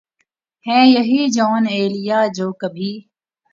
ہیں 0.65 0.85
یہی 0.87 1.21
جونؔ 1.35 1.63
ایلیا 1.75 2.19
جو 2.35 2.47
کبھی 2.61 2.91